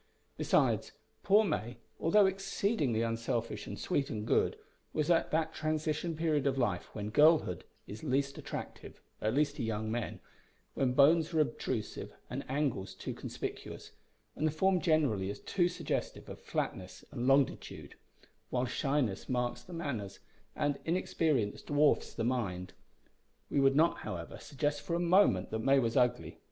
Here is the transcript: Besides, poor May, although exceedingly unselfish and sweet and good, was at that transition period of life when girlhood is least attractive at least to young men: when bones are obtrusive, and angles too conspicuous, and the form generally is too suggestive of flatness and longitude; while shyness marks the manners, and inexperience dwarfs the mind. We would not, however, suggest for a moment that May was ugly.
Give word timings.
Besides, 0.35 0.93
poor 1.21 1.43
May, 1.43 1.77
although 1.99 2.25
exceedingly 2.25 3.03
unselfish 3.03 3.67
and 3.67 3.77
sweet 3.77 4.09
and 4.09 4.25
good, 4.25 4.57
was 4.93 5.11
at 5.11 5.29
that 5.29 5.53
transition 5.53 6.15
period 6.17 6.47
of 6.47 6.57
life 6.57 6.89
when 6.95 7.11
girlhood 7.11 7.63
is 7.85 8.01
least 8.03 8.39
attractive 8.39 8.99
at 9.21 9.35
least 9.35 9.57
to 9.57 9.63
young 9.63 9.91
men: 9.91 10.19
when 10.73 10.93
bones 10.93 11.35
are 11.35 11.39
obtrusive, 11.39 12.11
and 12.31 12.43
angles 12.49 12.95
too 12.95 13.13
conspicuous, 13.13 13.91
and 14.35 14.47
the 14.47 14.51
form 14.51 14.81
generally 14.81 15.29
is 15.29 15.39
too 15.39 15.67
suggestive 15.69 16.27
of 16.29 16.41
flatness 16.41 17.05
and 17.11 17.27
longitude; 17.27 17.93
while 18.49 18.65
shyness 18.65 19.29
marks 19.29 19.61
the 19.61 19.71
manners, 19.71 20.17
and 20.55 20.79
inexperience 20.83 21.61
dwarfs 21.61 22.11
the 22.15 22.23
mind. 22.23 22.73
We 23.51 23.59
would 23.59 23.75
not, 23.75 23.99
however, 23.99 24.39
suggest 24.39 24.81
for 24.81 24.95
a 24.95 24.99
moment 24.99 25.51
that 25.51 25.59
May 25.59 25.77
was 25.77 25.95
ugly. 25.95 26.39